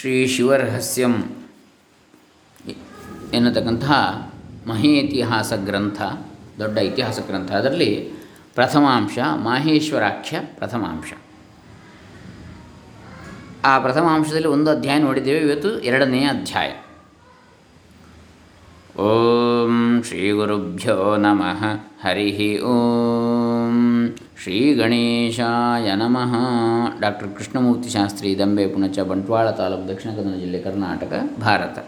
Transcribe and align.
ಶ್ರೀ 0.00 0.26
ಶಿವರಹಸ್ಯಂ 0.26 1.14
ಎನ್ನತಕ್ಕಂತಹ 3.32 4.32
ಮಹೇ 4.66 4.92
ಇತಿಹಾಸ 4.92 5.52
ಗ್ರಂಥ, 5.52 6.02
ದೊಡ್ಡ 6.58 6.78
ಇತಿಹಾಸ 6.78 7.18
ಗ್ರಂಥ. 7.26 7.52
ಅದರಲ್ಲಿ 7.52 8.10
ಪ್ರಥಮಾಂಶ 8.54 9.18
ಮಾಹೇಶ್ವರಾಖ್ಯ 9.34 10.40
ಪ್ರಥಮಾಂಶ. 10.40 11.12
ಆ 13.64 13.78
ಪ್ರಥಮಾಂಶದಲ್ಲಿ 13.78 14.48
ಒಂದು 14.48 14.70
ಅಧ್ಯಾಯ 14.70 14.98
ನೋಡಿದ್ದೇವೆ, 14.98 15.38
ಇವತ್ತು 15.38 15.80
ಎರಡನೇ 15.80 16.24
ಅಧ್ಯಾಯ. 16.24 16.70
ಓಂ 19.00 20.02
ಶ್ರೀ 20.02 20.30
ಗುರುಭ್ಯೋ 20.30 21.16
ನಮಃ. 21.16 21.64
ಹರಿ 22.08 22.60
ಓಂ. 22.60 23.53
ಶ್ರೀ 24.42 24.74
ಗಣೇಶಾಯ 24.74 25.94
ನಮಃ. 25.94 26.32
ಡಾಕ್ಟರ್ 27.00 27.28
ಕೃಷ್ಣಮೂರ್ತಿ 27.36 27.88
ಶಾಸ್ತ್ರಿ 27.88 28.38
ದಂಬೆ 28.38 28.66
ಪುಣಚ 28.66 28.98
ಬಂಟ್ವಾಳ 28.98 29.50
ತಾಲೂಕು 29.50 29.88
ದಕ್ಷಿಣ 29.88 30.10
ಕನ್ನಡ 30.10 30.36
ಜಿಲ್ಲೆ 30.36 30.58
ಕರ್ನಾಟಕ, 30.60 31.12
ಭಾರತ. 31.40 31.78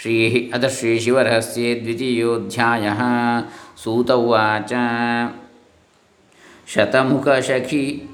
ಶ್ರೀ 0.00 0.14
ಅದ 0.54 0.66
ಶ್ರೀ 0.66 0.98
ಶಿವರಹಸ್ಯೆ 0.98 1.80
ದ್ವಿತೀಯೋಧ್ಯಾಯ. 1.80 2.88
ಸೂತ 3.84 4.10
ಉಚ 4.10 4.72
ಶತಮುಖಶಖಿ 6.74 8.08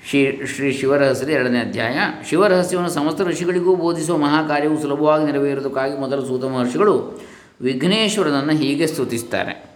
ಶ್ರೀ 0.05 0.47
ಶ್ರೀ 0.47 0.73
ಶಿವರಹಸ್ಯದ 0.73 1.31
ಎರಡನೇ 1.31 1.61
ಅಧ್ಯಾಯ 1.61 1.99
ಶಿವರಹಸ್ಯವನ್ನು 2.31 2.91
ಸಮಸ್ತ 2.91 3.23
ಋಷಿಗಳಿಗೂ 3.23 3.77
ಬೋಧಿಸುವ 3.77 4.19
ಮಹಾಕಾರ್ಯವು 4.19 4.81
ಸುಲಭವಾಗಿ 4.81 5.25
ನೆರವೇರುವುದಕ್ಕಾಗಿ 5.25 5.99
ಮೊದಲು 5.99 6.27
ಸೂತ 6.27 6.45
ಮಹರ್ಷಿಗಳು 6.45 7.21
ವಿಘ್ನೇಶ್ವರನನ್ನು 7.61 8.57
ಹೀಗೆ 8.57 8.87
ಸ್ತುತಿಸ್ತಾರೆ 8.87 9.71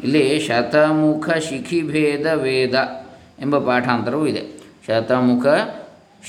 ಇಲ್ಲಿ 0.00 0.40
ಶತಮುಖ 0.40 1.30
ಶಿಖಿಭೇದ 1.40 2.26
ವೇದ 2.42 2.74
ಎಂಬ 3.40 3.66
ಪಾಠಾಂತರವೂ 3.66 4.26
ಇದೆ 4.26 4.58
ಶತಮುಖ 4.86 5.46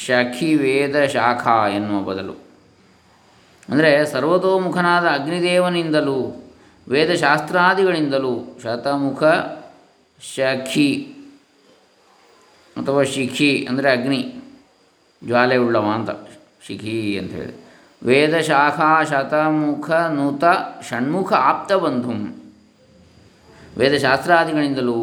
ಶಖಿ 0.05 0.55
ವೇದ 0.55 1.08
ಶಾಖಾ 1.08 1.69
ಎನ್ನುವ 1.69 2.02
ಬದಲು 2.02 2.48
ಅಂದರೆ 3.69 3.91
ಸರ್ವತೋಮುಖನಾದ 4.12 5.06
ಅಗ್ನಿದೇವನಿಂದಲೂ, 5.19 6.19
ವೇದಶಾಸ್ತ್ರಾದಿಗಳಿಂದಲೂ, 6.86 8.34
ಶತಮುಖ 8.62 9.22
ಶಖಿ 10.20 10.91
ಅಥವಾ 12.77 13.02
ಶಿಖಿ 13.14 13.52
ಅಂದರೆ 13.70 13.89
ಅಗ್ನಿ, 13.92 14.20
ಜ್ವಾಲೆ 15.22 15.56
ಉಳ್ಳವ 15.64 15.86
ಅಂತ, 15.98 16.11
ಶಿಖಿ 16.67 16.97
ಅಂತ 17.19 17.33
ಹೇಳಿ. 17.33 17.55
ವೇದಶಾಖಾ 18.02 18.91
ಶತಮುಖ 19.11 19.91
ನುತ 20.17 20.45
ಷಣ್ಮುಖ 20.89 21.30
ಆಪ್ತಬಂಧು 21.50 22.12
ವೇದಶಾಸ್ತ್ರಾದಿಗಳಿಂದಲೂ 23.78 25.00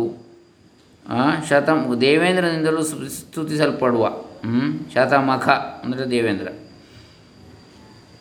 ಶತಮು, 1.49 1.91
ದೇವೇಂದ್ರನಿಂದಲೂ 2.01 2.81
ಸ್ತುತಿಸಲ್ಪಡುವ 3.17 4.05
ಶತಮಖ 4.93 5.47
ಅಂದರೆ 5.83 6.05
ದೇವೇಂದ್ರ. 6.11 6.47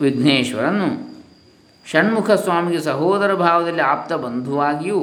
ವಿಘ್ನೇಶ್ವರನು 0.01 0.87
ಷಣ್ಮುಖ 1.85 2.29
ಸ್ವಾಮಿಗೆ 2.31 2.79
ಸಹೋದರ 2.79 3.31
ಭಾವದಲ್ಲಿ 3.35 3.81
ಆಪ್ತ 3.81 4.13
ಬಂಧುವಾಗಿಯೂ 4.13 5.01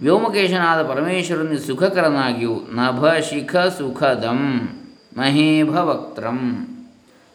ವ್ಯೋಮಕೇಶನಾದ 0.00 0.80
ಪರಮೇಶ್ವರನಿಗೆ 0.88 1.62
ಸುಖಕರನಾಗಿಯೂ 1.66 2.54
ನಭ 2.72 3.02
ಶಿಖ 3.28 3.56
ಸುಖದಂ 3.56 4.40
ಮಹೇಭವಕ್ತ್ರಂ 5.16 6.40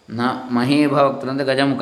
ನ 0.10 0.22
ಮಹೇಭವಕ್ತ್ರ 0.52 1.30
ಅಂದರೆ 1.30 1.46
ಗಜಮುಖ. 1.46 1.82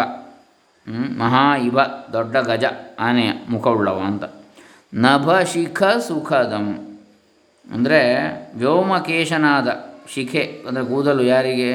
ಮಹಾ 1.18 1.46
ಇವ 1.58 1.78
ದೊಡ್ಡ 2.14 2.36
ಗಜ 2.38 2.66
ಆನೆಯ 3.00 3.30
ಮುಖವುಳ್ಳವ 3.50 4.00
ಅಂತ. 4.00 4.24
ನಭ 4.94 5.28
ಶಿಖ 5.54 5.84
ಸುಖದಂ 6.08 6.68
ಅಂದರೆ 7.68 8.02
ವ್ಯೋಮಕೇಶನಾದ 8.56 9.70
ಶಿಖೆ 10.14 10.44
ಅಂದರೆ 10.68 10.84
ಕೂದಲು 10.86 11.24
ಯಾರಿಗೆ? 11.24 11.72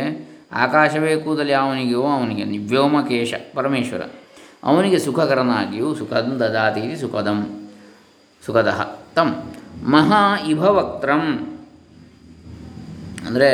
ಆಕಾಶವೇ 0.52 1.12
ಕೂದಲಿ 1.16 1.54
ಅವನಿಗೆಯೋ 1.54 2.02
ಅವನಿಗೆ 2.16 2.44
ವ್ಯೋಮಕೇಶ 2.70 3.34
ಪರಮೇಶ್ವರ. 3.54 4.02
ಅವನಿಗೆ 4.62 4.98
ಸುಖಕರನಾಗಿಯೂ 4.98 5.88
ಸುಖದಂ 5.94 6.34
ದದಾತೀತಿ 6.40 6.96
ಸುಖದಂ, 6.96 7.38
ಸುಖದ 8.42 8.70
ತಂ. 9.14 9.30
ಮಹಾ 9.84 10.22
ಇಭವಕ್ತ್ರಂ 10.48 11.24
ಅಂದರೆ 13.26 13.50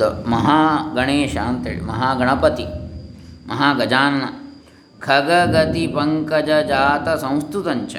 ದ 0.00 0.02
ಮಹಾ 0.26 0.58
ಮಹಾಗಣೇಶ 0.94 1.34
ಅಂತೇಳಿ 1.36 1.80
ಮಹಾಗಣಪತಿ 1.80 2.64
ಮಹಾಗಜಾನನ 3.46 4.26
ಖಗಗತಿ 4.98 5.84
ಪಂಕಜ 5.86 6.50
ಜಾತ 6.68 7.08
ಸಂಸ್ತುತಂಚ 7.22 7.94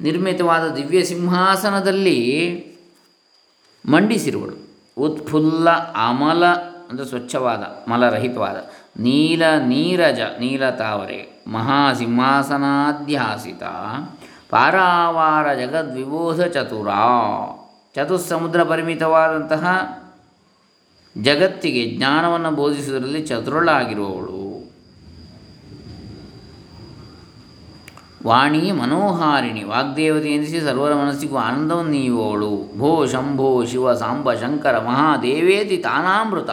ನಿರ್ಮಿತವಾದ 0.00 0.74
ದಿವ್ಯ 0.74 1.04
ಸಿಂಹಾಸನದಲ್ಲಿ 1.04 2.18
ಮಂಡಿಸಿರುವಳು. 3.84 4.56
ಉತ್ಫುಲ್ಲ, 4.96 5.70
ಅಮಲ, 6.06 6.44
ಅಂದರೆ 6.90 7.06
ಸ್ವಚ್ಛವಾದ, 7.06 7.90
ಮಲರಹಿತವಾದ, 7.90 8.56
ನೀಲ 9.00 9.42
ನೀರಜ, 9.66 10.20
ನೀಲ 10.40 10.70
ತಾವರೆ 10.70 11.44
ಮಹಾಸಿಂಹಾಸನಾಧ್ಯಾಸಿತ 11.48 13.62
ಪಾರಾವಾರ 14.50 15.54
ಜಗದ್ವಿಬೋಧ 15.54 16.46
ಚತುರ, 16.46 16.88
ಚತುಸ್ಸಮುದ್ರ 17.94 18.62
ಪರಿಮಿತವಾದಂತಹ 18.62 19.66
ಜಗತ್ತಿಗೆ 21.22 21.96
ಜ್ಞಾನವನ್ನು 21.96 22.50
ಬೋಧಿಸುವುದರಲ್ಲಿ 22.50 23.22
ಚತುರಳಾಗಿರುವವಳು. 23.22 24.36
ವಾಣಿ 28.26 28.72
ಮನೋಹಾರಿಣಿ 28.72 29.64
ವಾಗ್ದೇವತೆ 29.64 30.28
ಎನಿಸಿ 30.28 30.60
ಸರ್ವರ 30.60 30.94
ಮನಸ್ಸಿಗೂ 30.94 31.36
ಆನಂದವನ್ನು 31.36 31.90
ನೀಯುವವಳು. 31.90 32.78
ಭೋ 32.78 33.06
ಶಂಭೋ 33.06 33.64
ಶಿವ 33.64 33.94
ಸಾಂಬ 33.94 34.34
ಶಂಕರ 34.34 34.78
ಮಹಾದೇವೇತಿ 34.78 35.76
ತಾನಾಮೃತ. 35.76 36.50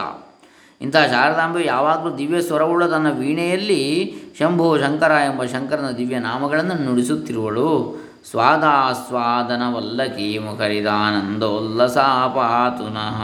ಇಂತಹ 0.80 1.06
ಶಾರದಾಂಬೆ 1.06 1.64
ಯಾವಾಗಲೂ 1.64 2.18
ದಿವ್ಯ 2.18 2.42
ಸ್ವರವುಳ್ಳ 2.42 2.86
ತನ್ನ 2.86 3.18
ವೀಣೆಯಲ್ಲಿ 3.18 4.14
ಶಂಭೋ 4.38 4.78
ಶಂಕರ 4.78 5.10
ಎಂಬ 5.10 5.44
ಶಂಕರನ 5.44 5.90
ದಿವ್ಯ 5.90 6.18
ನಾಮಗಳನ್ನು 6.18 6.84
ನುಡಿಸುತ್ತಿರುವಳು. 6.84 8.00
ಸ್ವಾದಾಸ್ವಾದನವಲ್ಲಕಿ 8.30 10.38
ಮುಖರಿದಾನಂದೋಲ್ಲಸಾ 10.38 10.58
ಕರಿದಾನಂದೋಲ್ಲಸಾಪಾತುನಃ 10.58 13.20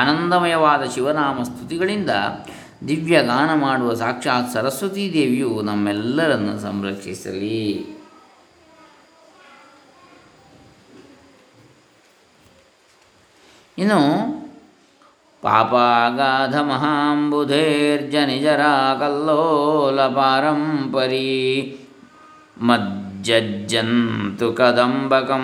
ಆನಂದಮಯವಾದ 0.00 0.84
ಶಿವನಾಮ 0.84 1.42
ಸ್ತುತಿಗಳಿಂದ 1.42 2.10
ದಿವ್ಯ 2.88 3.22
ಗಾನ 3.22 3.54
ಮಾಡುವ 3.54 3.94
ಸಾಕ್ಷಾತ್ 3.94 4.52
ಸರಸ್ವತೀ 4.52 5.12
ದೇವಿಯು 5.12 5.62
ನಮ್ಮೆಲ್ಲರನ್ನು 5.62 6.58
ಸಂರಕ್ಷಿಸಲಿ. 6.58 7.86
ಇನ್ನು 13.78 14.00
ಪಾಪಾಗಾಧ 15.42 16.60
ಮಹಾಂಬುಧೇರ್ಜನಿಜರ 16.60 18.60
ಕಲ್ಲೋಲ 19.00 20.08
ಪಾರಂಪರಿ 20.08 21.28
ಮದ್ 22.62 23.09
ಮಜ್ಜಜ್ಜಂತು 23.22 24.46
ಕದಂಬಕಂ 24.58 25.42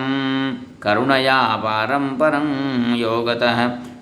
ಕರುಣಯಾ 0.81 1.35
ಪಾರಂಪರಂ 1.63 2.47
ಯೋಗತಃ 2.97 3.59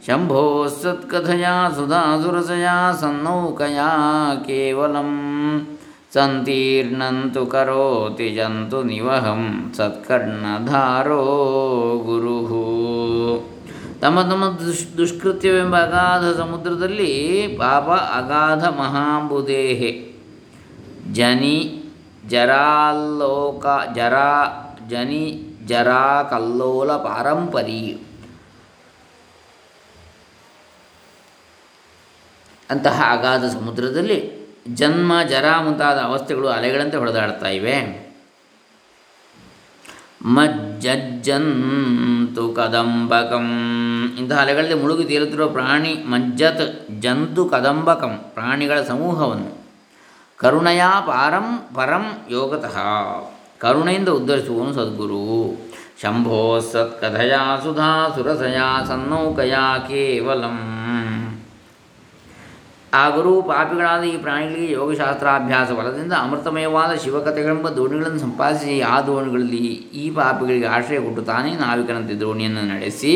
ಶಂಭೋ 0.06 0.43
ಸತ್ಕಥಯಾ 0.73 1.55
ಸುಧಾಸುರಸಯಾ 1.75 2.76
ಸನ್ನೌಕಯಾ 2.93 3.88
ಕೇವಲಂ 4.47 5.11
ಸಂತೀರ್ಣಂತು 6.15 7.44
ಕರೋತಿ 7.47 8.29
ಜಂತು 8.35 8.81
ನಿವಹಂ 8.85 9.43
ಸತ್ಕರ್ಣಧಾರೋ 9.77 11.20
ಗುರು 12.06 12.38
ತಮ್ಮ 14.00 14.20
ತಮ್ಮ 14.23 14.44
ದುಷ್ 14.61 14.88
ದುಷ್ಕೃತ್ಯವೆಂಬ 14.99 15.77
ಅಗಾಧ 15.81 16.27
ಸಮುದ್ರದಲ್ಲಿ 16.38 17.12
ಪಾಪ 17.59 17.88
ಅಗಾಧ 18.15 18.65
ಮಹಾಂಬುದೇಹೆ 18.79 19.91
ಜನಿ 21.15 21.56
ಜರಾಲ್ಲೋಕ 22.29 23.67
ಜರಾ, 23.94 24.44
ಜನಿ 24.88 25.43
ಜರಾ 25.67 26.23
ಕಲ್ಲೋಲ 26.23 26.93
ಪಾರಂಪರಿ. 26.93 28.06
ಅಂತಹ 32.71 33.06
ಅಗಾಧ 33.11 33.44
ಸಮುದ್ರದಲ್ಲಿ 33.44 34.44
ಜನ್ಮ, 34.69 35.23
ಜರ 35.23 35.44
ಮುಂತಾದ 35.62 35.99
ಅವಸ್ಥೆಗಳು 35.99 36.49
ಅಲೆಗಳಂತೆ 36.49 36.97
ಹೊಡೆದಾಡ್ತಾ 36.97 37.47
ಇವೆ. 37.47 38.05
ಮಜ್ಜಜ್ಜಂತು 40.25 42.53
ಕದಂಬಕಂ. 42.53 43.49
ಇಂತಹ 44.19 44.41
ಅಲೆಗಳಲ್ಲಿ 44.41 44.75
ಮುಳುಗಿ 44.75 45.05
ತೇಲುತ್ತಿರುವ 45.05 45.49
ಪ್ರಾಣಿ 45.49 45.94
ಮಜ್ಜತ್ 45.94 47.00
ಜಂತು 47.00 47.44
ಕದಂಬಕಂ, 47.44 48.20
ಪ್ರಾಣಿಗಳ 48.35 48.82
ಸಮೂಹವನ್ನು. 48.82 49.63
ಕರುಣಯ 50.44 50.82
ಪಾರಂ 51.06 51.46
ಪರಂ 51.75 52.05
ಯೋಗತಃ. 52.31 52.76
ಕರುಣೆಯಿಂದ 53.58 54.08
ಉದ್ಧರಿಸುವನು 54.08 54.73
ಸದ್ಗುರು. 54.73 55.20
ಶಂಭೋ 56.02 56.61
ಸತ್ಕಥಯ 56.73 57.35
ಸುಧಾ 57.62 58.08
ಸುರಸಯ 58.14 58.58
ಸನ್ನೌಕಯ 58.88 59.55
ಕೇವಲಂ. 59.88 60.58
ಆ 62.94 63.08
ಗುರು 63.08 63.43
ಪಾಪಿಗಳಾದ 63.43 64.02
ಈ 64.02 64.17
ಪ್ರಾಣಿಗಳಿಗೆ 64.17 64.73
ಯೋಗಶಾಸ್ತ್ರಾಭ್ಯಾಸ 64.73 65.70
ಬಲದಿಂದ 65.70 66.12
ಅಮೃತಮಯವಾದ 66.12 66.93
ಶಿವಕಥೆಗಳೆಂಬ 67.05 67.69
ದೋಣಿಗಳನ್ನು 67.69 68.19
ಸಂಪಾದಿಸಿ 68.19 68.81
ಆ 68.81 69.00
ದೋಣಿಗಳಲ್ಲಿ 69.00 69.64
ಈ 70.02 70.11
ಪಾಪಿಗಳಿಗೆ 70.11 70.67
ಆಶ್ರಯ 70.67 71.00
ಕೊಟ್ಟು 71.00 71.23
ತಾನೇ 71.23 71.52
ನಾವಿಕನಂತೆ 71.55 72.14
ದೋಣಿಯನ್ನು 72.14 72.75
ನಡೆಸಿ 72.75 73.14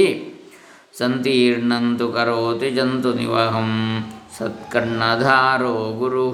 ಸಂತೀರ್ಣಂತು 0.99 2.09
ಕರೋತಿ 2.09 2.71
ಜಂತು 2.71 3.15
ನಿವಹಂ 3.15 3.71
ಸತ್ಕರ್ಣಧಾರೋ 4.39 5.99
ಗುರು 5.99 6.27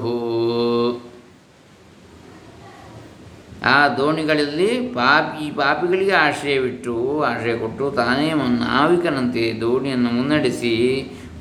ಆ 3.65 3.89
ದೋಣಿಗಳಲ್ಲಿ 3.89 4.67
ಪಾಪಿ 4.67 5.51
ಪಾಪಿಗಳಿಗೆ 5.51 6.13
ಆಶ್ರಯವಿಟ್ಟು 6.13 7.23
ಆಶ್ರಯ 7.23 7.57
ಕೊಟ್ಟು 7.59 7.91
ತಾನೇ 7.91 8.33
ನಾವಿಕನಂತೆ 8.33 9.61
ದೋಣಿಯನ್ನು 9.61 10.11
ಮುನ್ನಡೆಸಿ 10.11 10.75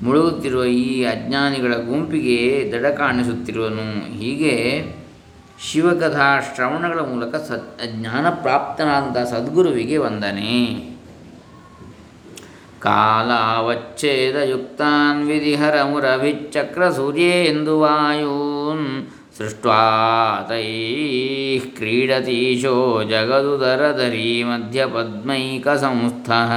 ಮುಳುಗುತ್ತಿರುವ 0.03 0.65
ಈ 0.65 1.03
ಅಜ್ಞಾನಿಗಳ 1.03 1.73
ಗುಂಪಿಗೆ 1.73 2.71
ದಡ 2.71 2.85
ಕಾಣಿಸುತ್ತಿರುವನು. 2.85 4.13
ಹೀಗೆ 4.17 4.85
ಶಿವಕಥಾ 5.71 6.39
ಶ್ರವಣಗಳ 6.55 6.99
ಮೂಲಕ 6.99 7.35
ಸತ್ 7.35 7.81
ಜ್ಞಾನಪ್ರಾಪ್ತನಾದಂಥ 7.85 9.17
ಸದ್ಗುರುವಿಗೆ 9.17 9.97
ವಂದನೆ. 9.97 10.92
ಕಾಲಾವಚ್ಛೇದಯುಕ್ತಾನ್ 12.83 15.27
ವಿಧಿಹರ 15.27 15.83
ಮುರಭಿಚಕ್ರ 15.83 16.91
ಸೂರ್ಯೇಂದು 16.91 17.79
ವಾಯೂನ್ 17.79 19.05
ಸೃಷ್ಟ್ವಾ 19.37 19.79
ತೈಃ 20.49 21.63
ಕ್ರೀಡತೀಶೋ 21.77 23.11
ಜಗದುದರಧರಿ 23.11 24.43
ಮಧ್ಯಪದ್ಮೈಕಸಂಸ್ಥಃ 24.43 26.51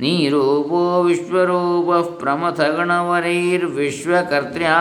ನೀರೂಪೋ 0.00 1.02
ವಿಶ್ವರೂಪಃ 1.02 2.20
ಪ್ರಮಥಗಣವರೈರ್ವಿಶ್ವಕರ್ತ್ರ್ಯಾ 2.20 4.76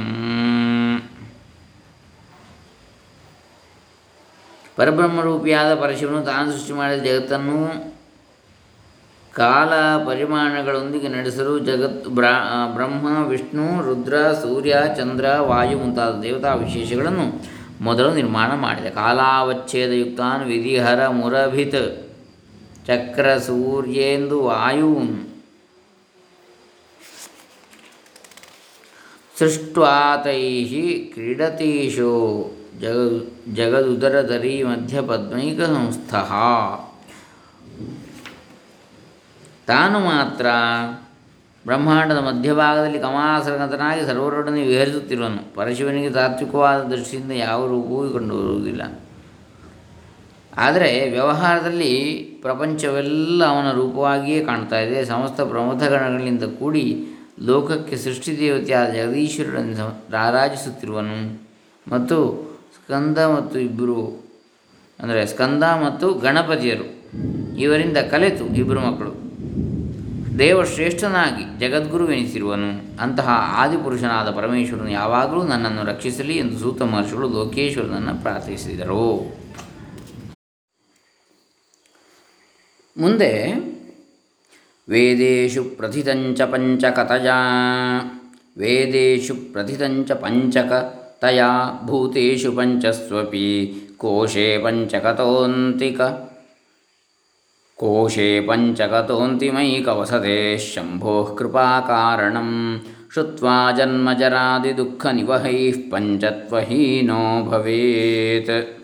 ಪರಬ್ರಹ್ಮ 4.75 4.97
ಪರಬ್ರಹ್ಮರೂಪಿಯಾದ 4.97 5.81
ಪರಶಿವನು 5.81 6.21
ತಾನು 6.25 6.51
ಸೃಷ್ಟಿ 6.51 6.73
ಮಾಡಿದ 6.73 7.03
ಜಗತ್ತನ್ನು 7.03 7.93
ಕಾಲ 9.33 9.73
ಪರಿಮಾಣಗಳೊಂದಿಗೆ 10.05 11.07
ನಡೆಸಲು 11.07 11.59
ಜಗತ್ 11.59 12.07
ಬ್ರಾ 12.07 12.67
ಬ್ರಹ್ಮ, 12.73 13.27
ವಿಷ್ಣು, 13.27 13.81
ರುದ್ರ, 13.81 14.31
ಸೂರ್ಯ, 14.31 14.75
ಚಂದ್ರ, 14.97 15.39
ವಾಯು 15.39 15.77
ಮುಂತಾದ 15.77 16.21
ದೇವತಾ 16.21 16.53
ವಿಶೇಷಗಳನ್ನು 16.53 17.41
ಮೊದಲು 17.81 18.13
ನಿರ್ಮಾಣ 18.13 18.53
ಮಾಡಿದೆ. 18.53 18.89
ಕಾಲಾವಚ್ಛೇದಯುಕ್ತಾನ್ 18.89 20.45
ವಿಧಿಹರ 20.45 21.07
ಮುರಭಿತ್ 21.07 22.07
ಚಕ್ರ 22.87 23.37
ಸೂರ್ಯೇಂದು 23.37 24.43
ವಾಯುನ್ 24.43 25.28
ಸೃಷ್ಟ್ವಾತೈ 29.39 30.65
ಕ್ರೀಡತೀಶೋ 31.13 32.11
ಜಗ 33.55 33.75
ಮಧ್ಯ 33.75 34.65
ಮಧ್ಯಪದ್ಮೈಕ 34.65 35.61
ಸಂಸ್ಥ 35.61 36.15
ತಾನು 39.67 39.99
ಮಾತ್ರ 39.99 40.45
ಬ್ರಹ್ಮಾಂಡದ 41.65 42.17
ಮಧ್ಯಭಾಗದಲ್ಲಿ 42.17 42.99
ಕಮಾಸರಗತನಾಗಿ 42.99 44.05
ಸರ್ವರೊಡನೆ 44.05 44.61
ವಿಹರಿಸುತ್ತಿರುವನು. 44.61 45.55
ಪರಶಿವನಿಗೆ 45.55 46.09
ತಾತ್ವಿಕವಾದ 46.09 46.81
ದೃಷ್ಟಿಯಿಂದ 46.81 47.31
ಯಾವ 47.31 47.67
ರೂಪವೂ 47.67 48.09
ಕಂಡುಬರುವುದಿಲ್ಲ. 48.09 49.01
ಆದರೆ 50.57 51.09
ವ್ಯವಹಾರದಲ್ಲಿ 51.09 52.13
ಪ್ರಪಂಚವೆಲ್ಲ 52.41 53.45
ಅವನ 53.45 53.71
ರೂಪವಾಗಿಯೇ 53.71 54.45
ಕಾಣ್ತಾ 54.45 54.79
ಇದೆ. 54.79 55.05
ಸಮಸ್ತ 55.05 55.41
ಪ್ರಮಥಗಣಗಳಿಂದ 55.41 56.43
ಕೂಡಿ 56.43 57.05
ಲೋಕಕ್ಕೆ 57.41 57.97
ಸೃಷ್ಟಿ 57.97 58.39
ದೇವತೆಯಾದ 58.39 58.89
ಜಗದೀಶ್ವರರನ್ನು 58.89 60.11
ರಾರಾಜಿಸುತ್ತಿರುವನು 60.11 61.41
ಮತ್ತು 61.87 62.17
ಸ್ಕಂದ 62.75 63.17
ಮತ್ತು 63.17 63.59
ಇಬ್ಬರು 63.59 64.29
ಅಂದರೆ 64.99 65.25
ಸ್ಕಂದ 65.25 65.63
ಮತ್ತು 65.63 66.13
ಗಣಪತಿಯರು. 66.13 66.99
ಇವರಿಂದ 67.59 67.97
ಕಲೆತು 67.97 68.45
ಇಬ್ಬರು 68.45 68.79
ಮಕ್ಕಳು. 68.79 69.29
ದೇವಶ್ರೇಷ್ಠನಾಗಿ 70.39 71.59
ಜಗದ್ಗುರುವೆನಿಸಿರುವನು, 71.59 73.01
ಅಂತಹ 73.01 73.29
ಆದಿಪುರುಷನಾದ 73.55 74.29
ಪರಮೇಶ್ವರನು 74.29 74.89
ಯಾವಾಗಲೂ 74.89 75.43
ನನ್ನನ್ನು 75.43 75.83
ರಕ್ಷಿಸಲಿ 75.83 76.37
ಎಂದು 76.37 76.59
ಸೂತ 76.59 76.81
ಮಹರ್ಷಿಗಳು 76.81 77.29
ಲೋಕೇಶ್ವರನನ್ನು 77.29 78.21
ಪ್ರಾರ್ಥಿಸಿದರು. 78.21 79.39
ಮುಂದೆ 82.97 83.31
वेदेषु 84.89 85.63
प्रथितञ्च 85.63 86.41
पञ्चकतया। 86.41 87.37
वेदेषु 88.57 89.33
प्रथितं 89.33 90.03
च 90.03 90.11
पञ्चकतया 90.11 91.79
भूतेषु 91.83 92.51
पञ्चस्वपि 92.51 93.81
कोशे 93.99 94.57
पञ्चकतोऽन्तिक। 94.57 96.27
कोशे 97.77 98.41
पञ्चकतोऽन्तिमैकवसते 98.41 100.57
शम्भोः 100.57 101.35
कृपाकारणं 101.35 102.79
श्रुत्वा 103.13 103.71
जन्मजरादिदुःखनिवहैः 103.71 105.91
पञ्चत्वहीनो 105.91 107.43
भवेत्। 107.43 108.78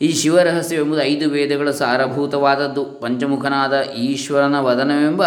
ಈ 0.00 0.12
ಶಿವರಹಸ್ಯವೆಂಬುದು 0.12 1.02
ಐದು 1.02 1.30
ವೇದಗಳ 1.30 1.70
ಸಾರಭೂತವಾದದ್ದು. 1.70 2.84
ಪಂಚಮುಖನಾದ 2.84 3.82
ಈಶ್ವರನ 3.82 4.60
ವದನವೆಂಬ 4.60 5.26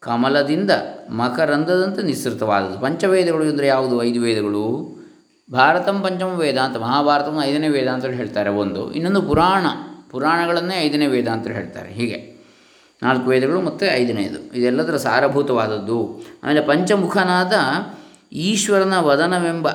ಕಮಲದಿಂದ 0.00 0.70
ಮಕರಂದದಂತೆ 1.10 2.02
ನಿಸೃತವಾದದ್ದು. 2.02 2.78
ಪಂಚವೇದಗಳು 2.78 3.44
ಎಂದರೆ 3.44 3.66
ಯಾವುದು? 3.66 4.02
ಐದು 4.02 4.20
ವೇದಗಳು. 4.20 4.96
ಭಾರತಂ 5.52 6.02
ಪಂಚಮ 6.02 6.26
ವೇದಾಂತ. 6.26 6.76
ಮಹಾಭಾರತವನ್ನು 6.76 7.44
ಐದನೇ 7.44 7.68
ವೇದ 7.68 7.88
ಅಂತ 7.88 8.04
ಹೇಳ್ತಾರೆ 8.04 8.50
ಒಂದು. 8.50 8.92
ಇನ್ನೊಂದು 8.92 9.22
ಪುರಾಣ. 9.22 9.66
ಪುರಾಣಗಳನ್ನೇ 10.10 10.80
ಐದನೇ 10.80 11.06
ವೇದ 11.06 11.28
ಅಂತ 11.28 11.46
ಹೇಳ್ತಾರೆ. 11.46 11.92
ಹೀಗೆ. 11.92 12.36
ನಾಲ್ಕು 13.02 13.30
ವೇದಗಳು 13.30 13.60
ಮತ್ತು 13.60 13.94
ಐದನೇದು. 13.94 14.58
ಇದೆಲ್ಲದರ 14.58 14.96
ಸಾರಭೂತವಾದದ್ದು. 14.96 16.22
ಆಮೇಲೆ 16.44 16.60
ಪಂಚಮುಖನಾದ 16.60 17.52
ಈಶ್ವರನ 18.32 18.98
ವದನವೆಂಬ 18.98 19.68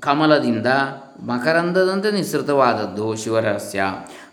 ಕಮಲದಿಂದ 0.00 0.66
ಮಕರಂದದಂತೆ 1.20 2.10
ನಿಸೃತವಾದದ್ದು 2.10 3.16
ಶಿವರಹಸ್ಯ. 3.16 3.82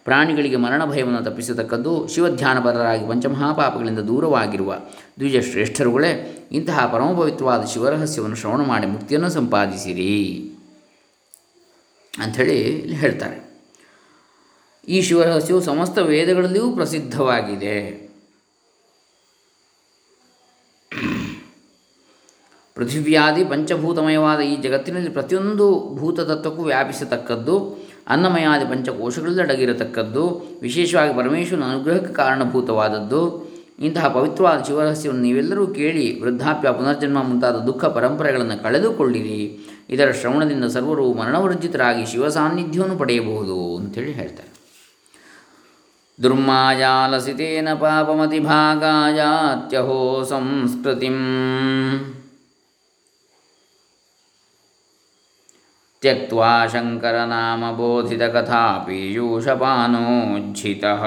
ಪ್ರಾಣಿಗಳಿಗೆ 0.04 0.56
ಮರಣ 0.56 0.86
ಭಯವನ್ನು 0.86 1.24
ತಪ್ಪಿಸತಕ್ಕದ್ದು 1.24 2.08
ಶಿವಧ್ಯಾನಪರರಾಗಿ 2.08 3.08
ಪಂಚಮಹಾಪಾಪಗಳಿಂದ 3.08 4.00
ದೂರವಾಗಿರುವ 4.00 4.76
ದ್ವಿಜ 5.20 5.52
ಶ್ರೇಷ್ಠರುಗಳೇ 5.52 6.48
ಇಂತಹ 6.52 6.94
ಪರಮಪವಿತ್ರವಾದ 6.94 7.66
ಶಿವರಹಸ್ಯವನ್ನು 7.66 8.36
ಶ್ರವಣ 8.36 8.66
ಮಾಡಿ 8.66 8.88
ಮುಕ್ತಿಯನ್ನು 8.88 9.30
ಸಂಪಾದಿಸಿರಿ 9.30 10.52
ಅಂಥೇಳಿ 12.20 12.62
ಇಲ್ಲಿ 12.62 12.96
ಹೇಳ್ತಾರೆ. 12.96 13.54
ಈ 14.88 15.02
ಶಿವರಹಸ್ಯವು 15.02 15.62
ಸಮಸ್ತ 15.62 15.98
ವೇದಗಳಲ್ಲಿಯೂ 15.98 16.72
ಪ್ರಸಿದ್ಧವಾಗಿದೆ. 16.72 18.03
ಪೃಥಿವ್ಯಾದಿ 22.76 23.46
ಪಂಚಭೂತಮಯವಾದ 23.46 24.40
ಈ 24.40 24.56
ಜಗತ್ತಿನಲ್ಲಿ 24.62 25.10
ಪ್ರತಿಯೊಂದು 25.10 25.96
ಭೂತತತ್ವಕ್ಕೂ 25.96 26.64
ವ್ಯಾಪಿಸತಕ್ಕದ್ದು, 26.64 27.80
ಅನ್ನಮಯಾದಿ 28.08 28.66
ಪಂಚಕೋಶಗಳಲ್ಲಿ 28.66 29.42
ಅಡಗಿರತಕ್ಕದ್ದು, 29.42 30.44
ವಿಶೇಷವಾಗಿ 30.62 31.18
ಪರಮೇಶ್ವರನ 31.18 31.64
ಅನುಗ್ರಹಕ್ಕೆ 31.64 32.14
ಕಾರಣಭೂತವಾದದ್ದು. 32.14 33.54
ಇಂತಹ 33.80 34.08
ಪವಿತ್ರವಾದ 34.08 34.64
ಶಿವರಹಸ್ಯವನ್ನು 34.64 35.22
ನೀವೆಲ್ಲರೂ 35.22 35.68
ಕೇಳಿ 35.68 36.22
ವೃದ್ಧಾಪ್ಯ 36.22 36.72
ಪುನರ್ಜನ್ಮ 36.72 37.24
ಮುಂತಾದ 37.24 37.56
ದುಃಖ 37.56 37.86
ಪರಂಪರೆಗಳನ್ನು 37.86 38.64
ಕಳೆದುಕೊಳ್ಳಿರಿ. 38.64 39.60
ಇದರ 39.90 40.12
ಶ್ರವಣದಿಂದ 40.12 40.66
ಸರ್ವರು 40.66 41.14
ಮರಣವರ್ಜಿತರಾಗಿ 41.14 42.06
ಶಿವ 42.06 42.30
ಸಾನ್ನಿಧ್ಯವನ್ನು 42.30 42.98
ಪಡೆಯಬಹುದು 42.98 43.78
ಅಂತೇಳಿ 43.78 44.12
ಹೇಳ್ತಾರೆ. 44.12 44.54
ದುರ್ಮಾಯಾಲಸಿತೇನ 46.24 47.68
ಪಾಪಮತಿ 47.74 48.40
ಭಾಗಾಯಾತ್ಯಹೋ 48.40 50.24
ಸಂಸ್ಕೃತಿಂ. 50.24 51.20
त्यक्त्वा 56.03 56.51
शङ्करनामबोधितकथा 56.73 58.63
पीयूषपानोज्झितः 58.87 61.03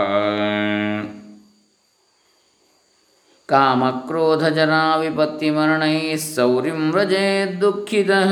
कामक्रोधजराविपत्तिमरणैः 3.49 6.23
सौरिं 6.25 6.81
व्रजेद्दुःखितः 6.93 8.31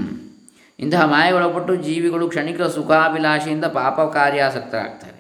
ಇಂತಹ 0.80 1.06
ಮಾಯೆಗೊಳಪಟ್ಟು 1.06 1.76
ಜೀವಿಗಳು 1.76 2.30
ಕ್ಷಣಿಕ 2.30 2.62
ಸುಖಾಭಿಲಾಷೆಯಿಂದ 2.62 3.66
ಪಾಪ 3.66 4.02
ಕಾರ್ಯಾಸಕ್ತರಾಗ್ತಾರೆ 4.02 5.18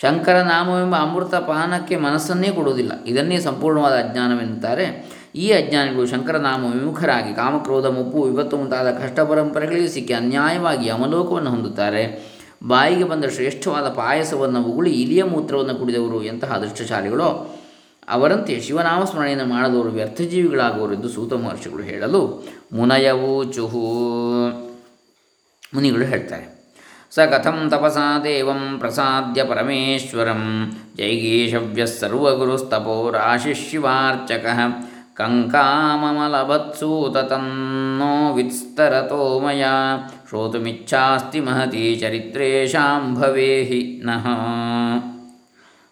ಶಂಕರ 0.00 0.42
ನಾಮವೆಂಬ 0.42 0.96
ಅಮೃತ 0.96 1.34
ಪಾನಕ್ಕೆ 1.34 1.96
ಮನಸ್ಸನ್ನೇ 1.96 2.48
ಕೊಡುವುದಿಲ್ಲ. 2.48 2.92
ಇದನ್ನೇ 3.06 3.40
ಸಂಪೂರ್ಣವಾದ 3.40 3.92
ಅಜ್ಞಾನವೆನ್ನುತ್ತಾರೆ 3.92 5.14
ಈ 5.34 5.52
ಅಜ್ಞಾನಿಗಳು 5.52 6.06
ಶಂಕರನಾಮ 6.06 6.64
ವಿಮುಖರಾಗಿ 6.64 7.34
ಕಾಮಕ್ರೋಧ, 7.34 7.86
ಮುಪ್ಪು, 7.86 8.22
ವಿಪತ್ತು 8.22 8.56
ಮುಂತಾದ 8.56 8.90
ಕಷ್ಟ 8.90 9.20
ಪರಂಪರೆಗಳಿಗೆ 9.20 9.88
ಸಿಕ್ಕಿ 9.88 10.14
ಅನ್ಯಾಯವಾಗಿ 10.14 10.88
ಅಮಲೋಕವನ್ನು 10.88 11.50
ಹೊಂದುತ್ತಾರೆ. 11.50 12.34
ಬಾಯಿಗೆ 12.68 13.04
ಬಂದ 13.04 13.24
ಶ್ರೇಷ್ಠವಾದ 13.24 13.88
ಪಾಯಸವನ್ನು 13.88 14.62
ಉಗುಳಿ 14.62 14.90
ಇಲಿಯ 14.90 15.24
ಮೂತ್ರವನ್ನು 15.24 15.74
ಕುಡಿದವರು 15.74 16.22
ಎಂತಹ 16.22 16.52
ಅದೃಷ್ಟಶಾಲಿಗಳೋ 16.52 17.53
ಅವರಂತೆ 18.08 18.60
ಶಿವನಾಮಸ್ಮರಣೆಯನ್ನು 18.60 19.46
ಮಾಡದವರು 19.46 19.88
ವ್ಯರ್ಥಜೀವಿಗಳಾಗುವರು 19.88 20.94
ಎಂದು 20.94 21.08
ಸೂತ 21.08 21.32
ಮಹರ್ಷಿಗಳು 21.32 21.82
ಹೇಳಲು 21.82 22.48
ಮುನಯವೂ 22.72 23.44
ಚುಹು 23.44 23.82
ಮುನಿಗಳು 25.74 26.04
ಹೇಳ್ತಾರೆ. 26.04 26.76
ಸ 27.10 27.18
ಕಥಂ 27.18 27.70
ತಪಸಾ 27.70 28.18
ದೇವಂ 28.18 28.78
ಪ್ರಸಾದ್ಯ 28.78 29.44
ಪರಮೇಶ್ವರಂ. 29.44 30.72
ಜೈಗೀಷವ್ಯ 30.96 31.86
ಸರ್ವಗುರುಸ್ತಪೋ 31.86 33.10
ರಾಶಿಶಿವಾರ್ಚಕ 33.10 34.46
ಕಂಕಾಮಮಲಭತ್ಸೂತ 35.14 37.16
ತನ್ನೋ 37.16 38.32
ವಿಸ್ತರತೋ 38.32 39.40
ಮಯ. 39.40 39.64
ಶ್ರೋತುಮಿಚ್ಛಾಸ್ತಿ 40.28 41.40
ಮಹತಿ 41.40 41.96
ಚರಿತ್ರೇಷಾಂ 41.96 43.14
ಭವೇಹಿ 43.14 44.02
ನಃ. 44.04 44.26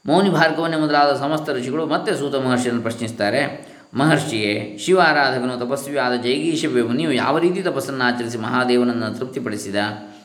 ಮೌನಿ 0.07 0.31
ಭಾರ್ಗವನ್ನೇ 0.31 0.77
ಮೊದಲಾದ 0.77 1.17
ಸಮಸ್ತ 1.17 1.51
ಋಷಿಗಳು 1.51 1.87
ಮತ್ತೆ 1.87 2.15
ಸೂತ 2.15 2.35
ಮಹರ್ಷಿಯನ್ನು 2.35 2.83
ಪ್ರಶ್ನಿಸ್ತಾರೆ. 2.83 3.73
ಮಹರ್ಷಿಯೇ 3.95 4.79
ಶಿವ 4.79 5.01
ಆರಾಧಕನು 5.01 5.67
ತಪಸ್ವಿಯಾದ 5.67 6.23
ಜೈಗೀಶವ್ಯ 6.23 6.93
ನೀವು 6.93 7.13
ಯಾವ 7.13 7.39
ರೀತಿ 7.39 7.63
ತಪಸ್ಸನ್ನು 7.63 8.05
ಆಚರಿಸಿ 8.05 8.39
ಮಹಾದೇವನನ್ನು 8.39 9.19
ತೃಪ್ತಿಪಡಿಸಿದ? 9.19 9.77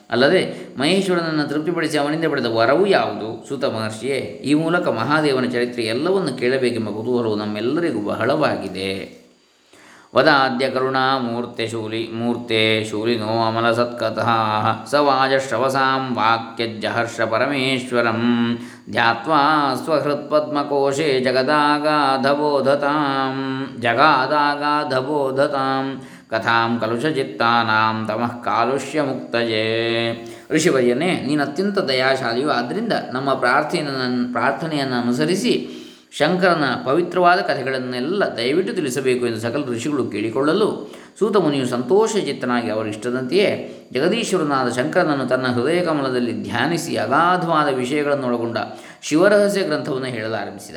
ಅಲ್ಲದೆ 0.10 0.42
ಮಹೇಶ್ವರನನ್ನು 0.78 1.50
ತೃಪ್ತಿಪಡಿಸಿ 1.50 1.98
ಅವನಿಂದ 1.98 2.26
ಪಡೆದ 2.32 2.46
ವರವು 2.46 2.86
ಯಾವುದು? 2.88 3.46
ಸೂತ 3.50 3.66
ಮಹರ್ಷಿಯೇ, 3.66 4.18
ಈ 4.18 4.54
ಮೂಲಕ 4.54 4.88
ಮಹಾದೇವನ 4.88 5.46
ಚರಿತ್ರೆ 5.46 5.84
ಎಲ್ಲವನ್ನು 5.84 6.34
ಕೇಳಬೇಕೆಂಬ 6.34 6.90
ಕುತೂಹಲವು 6.90 7.36
ನಮ್ಮೆಲ್ಲರಿಗೂ 7.36 8.02
ಬಹಳವಾಗಿದೆ. 8.02 9.27
ವದಾದ್ಯ 10.16 10.70
ಕರುಣಾಮೂರ್ತೆ 10.70 11.68
ಶೂಲಿ, 11.68 12.10
ಮೂರ್ತೆ 12.14 12.84
ಶೂಲಿನೋ 12.84 13.26
ಅಮಲ 13.26 13.72
ಸತ್ಕಥಾ. 13.72 14.88
ಸ 14.92 14.94
ವಾಜಶ್ರವಸಾಂ 14.94 16.16
ವಾಕ್ಯಜ್ಜಹರ್ಷ 16.16 17.22
ಪರಮೇಶ್ವರಂ. 17.22 18.60
ಧ್ಯಾತ್ವಾ 18.92 19.74
ಸ್ವಹೃತ್ಪದ್ಮಕೋಶೆ 19.84 21.20
ಜಗದಾಗಾಧಬೋಧತಾಂ. 21.20 23.66
ಜಗಾದಾಗಾಧಬೋಧತಾಂ. 23.80 26.02
ಕಥಾಂ 26.30 26.80
ಕಲುಷಚಿತ್ತಾನಾಂ 26.80 28.08
ತಮಃ 28.08 28.28
ಕಾಲುಷ್ಯ 28.28 29.02
ಮುಕ್ತಯೇ 29.02 30.26
ಋಷಿವರ್ಯನೇ 30.52 31.24
ನೀನು 31.28 31.44
ಅತ್ಯಂತ 31.44 31.80
ದಯಾಶಾಲಿಯು 31.80 32.50
ಆದ್ದರಿಂದ 32.50 32.94
ನಮ್ಮ 33.12 33.34
ಪ್ರಾರ್ಥನೆಯನ್ನು 33.34 34.34
ಪ್ರಾರ್ಥನೆಯನ್ನು 34.34 35.02
ಅನುಸರಿಸಿ 35.02 35.84
ಶಂಕರನ 36.12 36.64
ಪವಿತ್ರವಾದ 36.86 37.40
ಕಥೆಗಳನ್ನೆಲ್ಲ 37.40 38.26
ದಯವಿಟ್ಟು 38.36 38.74
ತಿಳಿಸಬೇಕು 38.74 39.28
ಎಂದು 39.28 39.40
ಸಕಲ 39.40 39.64
ಋಷಿಗಳು 39.64 40.08
ಕೇಳಿಕೊಳ್ಳಲು 40.08 40.94
ಸೂತ 41.20 41.38
ಮುನಿಯು 41.38 41.68
ಸಂತೋಷಚಿತ್ತನಾಗಿ 41.68 42.70
ಅವರಿಷ್ಟದಂತೆಯೇ 42.70 43.74
ಜಗದೀಶ್ವರನಾದ 43.94 44.72
ಶಂಕರನನ್ನು 44.72 45.28
ತನ್ನ 45.28 45.48
ಹೃದಯ 45.48 45.86
ಕಮಲದಲ್ಲಿ 45.86 46.44
ಧ್ಯಾನಿಸಿ 46.44 46.96
ಅಗಾಧವಾದ 46.96 47.74
ವಿಷಯಗಳನ್ನೊಳಗೊಂಡ 47.74 48.58
ಶಿವರಹಸ್ಯ 49.02 49.62
ಗ್ರಂಥವನ್ನು 49.62 50.08
ಹೇಳಲಾರಂಭಿಸಿದ. 50.08 50.76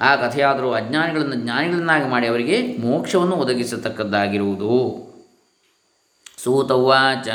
ಆ 0.00 0.16
ಕಥೆಯಾದರೂ 0.16 0.72
ಅಜ್ಞಾನಿಗಳನ್ನು 0.72 1.34
ಜ್ಞಾನಿಗಳನ್ನಾಗಿ 1.34 2.08
ಮಾಡಿ 2.08 2.26
ಅವರಿಗೆ 2.26 2.76
ಮೋಕ್ಷವನ್ನು 2.76 3.36
ಒದಗಿಸತಕ್ಕದ್ದಾಗಿರುವುದು. 3.36 5.12
ಸೂತವಾಚ 6.44 7.28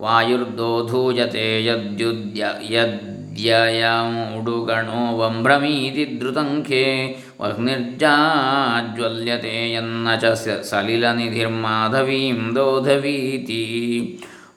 ವಾಯುರ್ದೋಧೂಯತೆ 0.00 1.64
ಯದ್ಯುದ್ಯ 1.64 2.46
ಯದ್ಯಯಮುಡುಗಣೋ 3.40 5.00
ವಂಭ್ರಮೀತಿ 5.18 6.04
ಧೃತಂಖೇ 6.18 6.84
ವಹ್ನಿರ್ಜಾಜ್ವಲ್ಯತೆ 7.40 9.54
ಯನ್ನ 9.72 10.16
ಚ 10.16 10.24
ಸಲಿಲನಿಧಿರ್ಮಾಧವೀಂ 10.62 12.40
ದೋಧವೀತಿ 12.56 13.62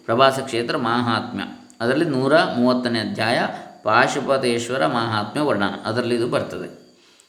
ಪ್ರಭಾಸ 0.05 0.39
ಕ್ಷೇತ್ರ 0.39 0.77
ಮಾಹಾತ್ಮ್ಯ. 0.77 1.45
ಅದರಲ್ಲಿ 1.81 2.05
ನೂರ 2.05 2.33
ಮೂವತ್ತನೇ 2.57 2.99
ಅಧ್ಯಾಯ 2.99 3.41
ಪಾಶುಪತೇಶ್ವರ 3.83 4.87
ಮಾಹಾತ್ಮ್ಯ 4.87 5.45
ವರ್ಣನ 5.45 5.71
ಅದರಲ್ಲಿ 5.85 6.15
ಇದು 6.15 6.29
ಬರ್ತದೆ 6.29 6.81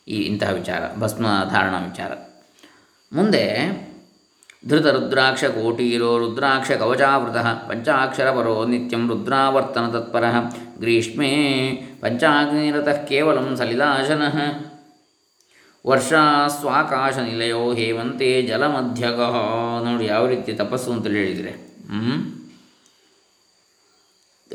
ಈ 0.08 0.16
ಇಂತಹ 0.16 0.50
ವಿಚಾರ 0.50 0.82
ಭಸ್ಮ 1.00 1.26
ಧಾರಣಾ 1.50 1.80
ವಿಚಾರ. 1.80 2.12
ಮುಂದೆ 3.14 3.52
ಧೃತ 4.68 4.86
ರುದ್ರಾಕ್ಷ 4.86 5.44
ಕೋಟೀರೋ 5.44 6.10
ರುದ್ರಾಕ್ಷ 6.18 6.72
ಕವಚಾವೃತ 6.72 7.38
ಪಂಚಾಕ್ಷರ 7.70 8.32
ಪರೋ 8.32 8.66
ನಿತ್ಯಂ 8.66 9.10
ರುದ್ರಾವರ್ತನ 9.10 9.86
ತತ್ಪರ. 9.92 10.24
ಗ್ರೀಷ್ಮೇ 10.80 11.32
ಪಂಚಾಗ್ನಿರತಃ 12.02 13.00
ಕೇವಲ 13.06 13.56
ಸಲಿಲಾಶನ. 13.56 14.24
ವರ್ಷಾ 15.88 16.48
ಸ್ವಾಕಾಶ 16.48 17.18
ನಿಲಯೋ 17.18 17.74
ಹೇವಂತೆ 17.74 18.42
ಜಲಮಧ್ಯಗಃ. 18.42 19.36
ನೋಡಿ 19.84 20.06
ಯಾವ 20.06 20.28
ರೀತಿ 20.28 20.54
ತಪಸ್ಸು 20.54 20.92
ಅಂತೇಳಿ 20.92 21.20
ಹೇಳಿದರೆ. 21.20 21.54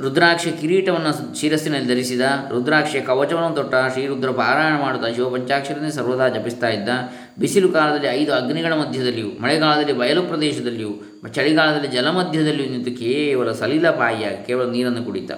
ರುದ್ರಾಕ್ಷ 0.00 0.48
ಕಿರೀಟವನ್ನು 0.60 1.36
ಶಿರಸ್ಸಿನಲ್ಲಿ 1.36 1.88
ಧರಿಸಿದ, 1.88 2.20
ರುದ್ರಾಕ್ಷ 2.50 2.96
ಕವಚವನ್ನು 2.96 3.54
ತೊಟ್ಟ 3.54 3.74
ಶ್ರೀರುದ್ರ 3.92 4.30
ಪಾರಾಯಣ 4.30 4.80
ಮಾಡುತ್ತಾ 4.80 5.08
ಶಿವಪಂಚಾಕ್ಷರನೇ 5.12 5.90
ಸರ್ವದಾ 5.90 6.28
ಜಪಿಸ್ತಾ 6.28 6.68
ಇದ್ದ 6.68 6.88
ಬಿಸಿಲು 7.38 7.68
ಕಾಲದಲ್ಲಿ 7.72 8.06
ಐದು 8.06 8.34
ಅಗ್ನಿಗಳ 8.34 8.72
ಮಧ್ಯದಲ್ಲಿಯೂ, 8.72 9.28
ಮಳೆಗಾಲದಲ್ಲಿ 9.28 9.92
ಬಯಲು 9.92 10.22
ಪ್ರದೇಶದಲ್ಲಿಯೂ, 10.22 10.92
ಚಳಿಗಾಲದಲ್ಲಿ 11.34 11.88
ಜಲಮಧ್ಯದಲ್ಲಿಯೂ 11.88 12.70
ನಿಂತು 12.70 12.98
ಕೇವಲ 12.98 13.52
ಸಲಿಲಪಾಯಿಯಾಗಿ 13.52 14.46
ಕೇವಲ 14.46 14.70
ನೀರನ್ನು 14.70 15.04
ಕುಡಿತ. 15.04 15.30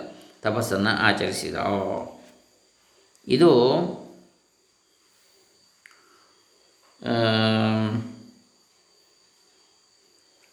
ತಪಸ್ಸನ್ನು 0.42 0.90
ಆಚರಿಸಿದ. 0.90 1.54
ಇದು 3.28 3.50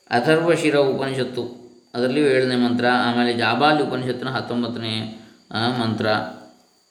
ಅಥರ್ವಶಿರ 0.10 0.76
ಉಪನಿಷತ್ತು. 0.78 1.44
ಅದರಲ್ಲಿಯೂ 1.94 2.28
ಏಳನೇ 2.28 2.56
ಮಂತ್ರ, 2.56 2.86
ಆಮೇಲೆ 3.06 3.38
ಜಾಬಾಲಿ 3.38 3.84
ಉಪನಿಷತ್ತಿನ 3.84 4.30
ಹತ್ತೊಂಬತ್ತನೇ 4.30 5.22
ಮಂತ್ರ. 5.80 6.08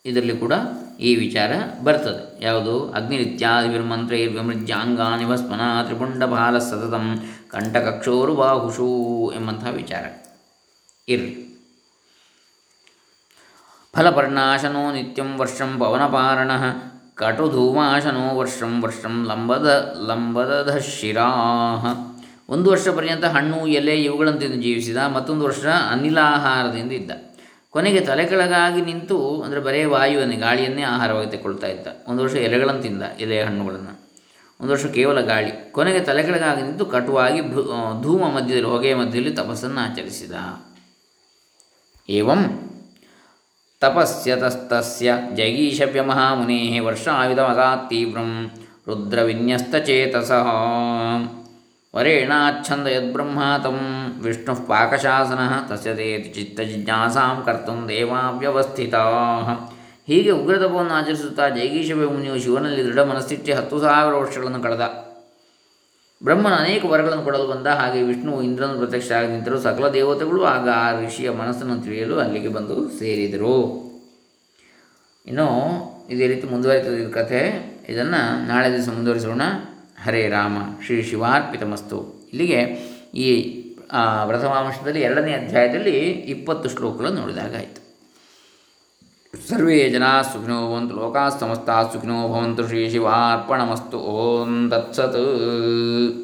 ಇದರಲ್ಲಿ 0.04 0.37
ಕೂಡ 0.37 0.52
ಈ 1.01 1.17
ವಿಚಾರ 1.17 1.53
ಬರ್ತದೆ. 1.85 2.45
ಯಾವುದು? 2.45 2.93
ಅಗ್ನಿರಿತ್ಯಾದಿರ್ಮಂತ್ರ 2.93 4.15
ವಿಮೃಜ್ಯಾಂಗಾನಿ 4.15 5.25
ಭಸ್ಮನ 5.25 5.61
ತ್ರಿಪುಂಡ 5.85 6.25
ಬಾಲ 6.25 6.59
ಸತತಂ 6.59 7.29
ಕಂಠಕಕ್ಷೋರು 7.51 8.35
ಬಾಹುಶು 8.35 9.33
ಎಂಬಂತಹ 9.35 9.71
ವಿಚಾರ 9.71 10.05
ಇರಲಿ. 11.09 11.45
ಫಲಪರ್ಣಾಶನೋ 13.95 14.93
ನಿತ್ಯಂ 14.93 15.39
ವರ್ಷಂ 15.39 15.78
ಪವನಪಾರಣ, 15.78 16.50
ಕಟುಧೂಮಾಶನೋ 17.15 18.35
ವರ್ಷಂ 18.35 18.83
ವರ್ಷಂ 18.83 19.26
ಲಂಬದ 19.28 19.95
ಲಂಬದ 20.07 20.78
ಶಿರಾ 20.78 21.28
ಒಂದು 22.49 22.71
ವರ್ಷ 22.71 22.89
ಪರ್ಯಂತ 22.89 23.25
ಹಣ್ಣು, 23.25 23.67
ಎಲೆ 23.67 23.95
ಇವುಗಳನ್ನು 23.95 24.41
ತಿಂದು 24.41 24.63
ಜೀವಿಸಿದ, 24.63 24.97
ಮತ್ತೊಂದು 24.97 25.45
ವರ್ಷ 25.45 25.65
ಅನಿಲಾಹಾರದಿಂದ 25.91 26.93
ಇದ್ದ. 26.93 27.11
ಕೊನೆಗೆ 27.75 28.00
ತಲೆ 28.00 28.25
ಕೆಳಗಾಗಿ 28.26 28.80
ನಿಂತು 28.80 29.43
ಅಂದರೆ 29.43 29.60
ಬರೇ 29.60 29.84
ವಾಯುವನ್ನೇ, 29.84 30.37
ಗಾಳಿಯನ್ನೇ 30.37 30.82
ಆಹಾರವಾಗಿ 30.82 31.30
ತೆಗೊಳ್ತಾ 31.30 31.67
ಇದ್ದ. 31.67 31.87
ಒಂದು 32.08 32.23
ವರ್ಷ 32.23 32.34
ಎಲೆಗಳನ್ನು 32.34 32.82
ತಿಂದ 32.82 33.02
ಎಲೆ 33.21 33.43
ಹಣ್ಣುಗಳನ್ನು. 33.43 33.95
ಒಂದು 34.60 34.73
ವರ್ಷ 34.73 34.87
ಕೇವಲ 34.87 35.21
ಗಾಳಿ. 35.21 35.73
ಕೊನೆಗೆ 35.73 36.00
ತಲೆ 36.00 36.23
ಕೆಳಗಾಗಿ 36.23 36.63
ನಿಂತು 36.63 36.87
ಕಟುವಾಗಿ 36.87 37.41
ಧೂಮ 38.02 38.28
ಮಧ್ಯದಲ್ಲಿ 38.28 38.69
ಹೊಗೆಯ 38.75 38.95
ಮಧ್ಯದಲ್ಲಿ 38.95 39.30
ತಪಸ್ಸನ್ನು 39.30 39.80
ಆಚರಿಸಿದ. 39.80 40.34
ಏವಂ 42.08 42.43
ತಪಸ್ಯತಸ್ತಸ್ಯ 43.80 45.13
ಜೈಗೀಶವ್ಯ 45.37 46.02
ಮಹಾಮುನೇ 46.02 46.78
ವರ್ಷಾಯುಧಮಗಾತ್ 46.78 47.91
ತೀವ್ರಂ 47.91 48.50
ರುದ್ರವಿನ್ಯಸ್ತಚೇತಸಃ. 48.89 50.47
ವರೇಣಾಚ್ಛಂದ 51.95 52.87
ಯದ್ಬ್ರಹ್ಮ 52.87 53.39
ತಂ 53.65 53.78
ವಿಷ್ಣು 54.23 54.67
ಪಾಕಶಾಸನ 54.67 55.39
ತಸ್ಯ 55.69 56.19
ಚಿತ್ತ 56.19 56.61
ಜಿಜ್ಞಾಸಾಂ 56.61 57.43
ಕರ್ತು 57.47 57.89
ದೇವಾವ್ಯವಸ್ಥಿತ. 57.89 58.95
ಹೀಗೆ 60.07 60.30
ಉಗ್ರತಪವನ್ನು 60.30 60.95
ಆಚರಿಸುತ್ತಾ 60.95 61.49
ಜೈಗೀಶವ 61.49 62.11
ಮುನಿಯು 62.11 62.39
ಶಿವನಲ್ಲಿ 62.39 62.85
ದೃಢ 62.85 62.99
ಮನಸ್ಥಿತಿ 62.99 63.52
ಹತ್ತು 63.52 63.80
ಸಾವಿರ 63.80 64.15
ವರ್ಷಗಳನ್ನು 64.15 64.61
ಕಳೆದ. 64.61 64.80
ಬ್ರಹ್ಮನ 66.23 66.54
ಅನೇಕ 66.54 66.85
ವರಗಳನ್ನು 66.85 67.25
ಕೊಡಲು 67.25 67.47
ಬಂದ. 67.47 67.67
ಹಾಗೆ 67.67 68.02
ವಿಷ್ಣು 68.02 68.43
ಇಂದ್ರನು 68.43 68.78
ಪ್ರತ್ಯಕ್ಷ 68.78 69.13
ಆಗಿ 69.13 69.28
ನಿಂತರು 69.28 69.61
ಸಕಲ 69.61 69.89
ದೇವತೆಗಳು 69.89 70.45
ಆಗ 70.45 70.69
ಆ 70.69 71.07
ಋಷಿಯ 71.07 71.30
ಮನಸ್ಸನ್ನು 71.30 71.80
ತಿಳಿಯಲು 71.80 72.19
ಅಲ್ಲಿಗೆ 72.19 72.49
ಬಂದು 72.49 72.99
ಸೇರಿದರು. 72.99 73.85
ಇನ್ನು 75.26 75.49
ಇದೇ 76.11 76.26
ರೀತಿ 76.26 76.47
ಮುಂದುವರಿತದೆ 76.47 77.11
ಕಥೆ. 77.11 77.43
ಇದನ್ನು 77.89 78.49
ನಾಳೆ 78.49 78.73
ದಿವಸ 78.73 78.89
ಮುಂದುವರಿಸೋಣ. 78.89 79.43
ಹರೇ 80.04 80.28
ರಾಮ, 80.28 80.56
ಶ್ರೀ 80.86 81.02
ಶಿವಾರ್ಪಿತಮಸ್ತು. 81.02 82.28
ಇಲ್ಲಿಗೆ 82.32 82.60
ಈ 83.14 83.50
ಪ್ರಥಮಾಂಶದಲ್ಲಿ 84.26 85.00
ಎರಡನೇ 85.00 85.32
ಅಧ್ಯಾಯದಲ್ಲಿ 85.32 86.00
ಇಪ್ಪತ್ತು 86.10 86.69
ಶ್ಲೋಕಗಳನ್ನು 86.69 87.21
ನೋಡಿದಾಗಾಯಿತು. 87.21 87.84
ಸರ್ವೇ 89.49 89.88
ಜನಾ 89.88 90.23
ಸುಖಿನೋ 90.23 90.71
ಭವಂತು, 90.71 90.95
ಲೋಕಾ 90.95 91.28
ಸಮಸ್ತ 91.28 91.71
ಸುಖಿನೋ 91.93 92.28
ಭವಂತು, 92.28 92.67
ಶ್ರೀ 92.67 92.90
ಶಿವಾರ್ಪಣಮಸ್ತು, 92.90 93.99
ಓಂ 93.99 94.71
ತತ್ಸತ್. 94.71 96.24